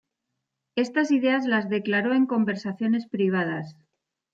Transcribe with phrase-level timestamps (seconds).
[0.75, 3.77] Estas ideas las declaró en conversaciones privadas.